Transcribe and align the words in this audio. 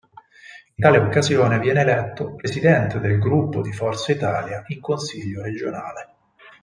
In 0.77 0.83
tale 0.83 0.97
occasione 0.97 1.59
viene 1.59 1.81
eletto 1.81 2.33
presidente 2.33 2.99
del 2.99 3.19
gruppo 3.19 3.61
di 3.61 3.71
Forza 3.71 4.11
Italia 4.11 4.63
in 4.69 4.79
consiglio 4.81 5.43
regionale. 5.43 6.09